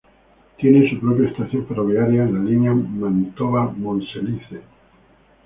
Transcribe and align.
Tiene 0.57 0.89
su 0.89 0.99
propia 0.99 1.29
estación 1.29 1.67
ferroviaria 1.67 2.23
en 2.23 2.33
la 2.33 2.39
línea 2.49 2.73
Mantova-Monselice. 2.73 4.61